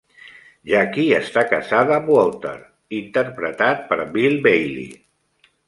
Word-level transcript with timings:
Jackie 0.69 1.17
està 1.23 1.43
casada 1.51 1.93
amb 1.99 2.09
Walter, 2.15 2.55
interpretat 3.01 3.87
per 3.93 4.01
Bill 4.19 4.43
Bailey. 4.49 4.93